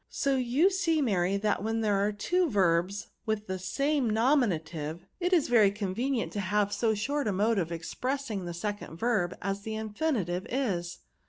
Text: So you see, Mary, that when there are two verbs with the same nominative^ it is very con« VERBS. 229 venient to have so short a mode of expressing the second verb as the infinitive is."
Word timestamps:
So 0.09 0.35
you 0.35 0.71
see, 0.71 0.99
Mary, 0.99 1.37
that 1.37 1.63
when 1.63 1.81
there 1.81 2.03
are 2.03 2.11
two 2.11 2.49
verbs 2.49 3.09
with 3.27 3.45
the 3.45 3.59
same 3.59 4.09
nominative^ 4.09 5.01
it 5.19 5.31
is 5.31 5.47
very 5.47 5.69
con« 5.69 5.89
VERBS. 5.89 6.29
229 6.31 6.31
venient 6.31 6.31
to 6.31 6.39
have 6.39 6.73
so 6.73 6.95
short 6.95 7.27
a 7.27 7.31
mode 7.31 7.59
of 7.59 7.71
expressing 7.71 8.45
the 8.45 8.53
second 8.55 8.97
verb 8.97 9.35
as 9.43 9.61
the 9.61 9.75
infinitive 9.75 10.47
is." 10.49 11.01